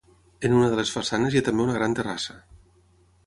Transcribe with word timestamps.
En 0.47 0.53
una 0.59 0.69
de 0.71 0.79
les 0.79 0.93
façanes 0.95 1.37
hi 1.37 1.41
ha 1.41 1.45
també 1.49 1.63
una 1.65 1.77
gran 1.77 1.95
terrassa. 1.99 2.39